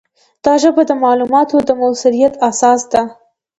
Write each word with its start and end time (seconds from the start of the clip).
دا 0.45 0.53
ژبه 0.61 0.83
د 0.87 0.91
معلوماتو 1.03 1.57
د 1.67 1.69
موثریت 1.79 2.33
اساس 2.49 2.81
ده. 2.91 3.03